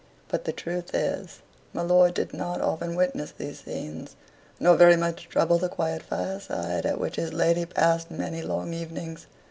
But 0.29 0.45
the 0.45 0.51
truth 0.51 0.95
is, 0.95 1.43
my 1.73 1.83
lord 1.83 2.15
did 2.15 2.33
not 2.33 2.59
often 2.59 2.95
witness 2.95 3.29
these 3.29 3.59
scenes, 3.59 4.15
nor 4.59 4.75
very 4.75 4.97
much 4.97 5.29
trouble 5.29 5.59
the 5.59 5.69
quiet 5.69 6.01
fireside 6.01 6.87
at 6.87 6.99
which 6.99 7.17
his 7.17 7.33
lady 7.33 7.67
passed 7.67 8.09
many 8.09 8.41
long 8.41 8.73
evenings. 8.73 9.27